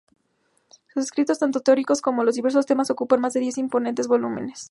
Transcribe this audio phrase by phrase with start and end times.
[0.91, 4.59] Sus escritos, tanto teóricos como de diversos temas, ocupan más de diez imponentes volúmenes.